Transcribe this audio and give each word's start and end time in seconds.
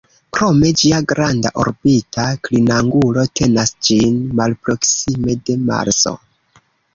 Krome, 0.35 0.69
ĝia 0.81 1.01
granda 1.11 1.51
orbita 1.63 2.25
klinangulo 2.47 3.27
tenas 3.41 3.75
ĝin 3.89 4.19
malproksime 4.41 5.37
de 5.51 5.59
Marso. 5.69 6.17